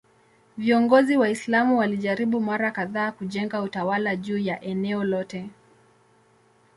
Viongozi 0.57 1.17
Waislamu 1.17 1.77
walijaribu 1.77 2.39
mara 2.39 2.71
kadhaa 2.71 3.11
kujenga 3.11 3.61
utawala 3.61 4.15
juu 4.15 4.37
ya 4.37 4.61
eneo 4.61 5.03
lote. 5.03 5.49